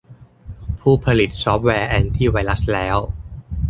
[0.81, 2.97] ผู้ผลิตซอฟต์แวร์แอนตี้ไวรัสแล้ว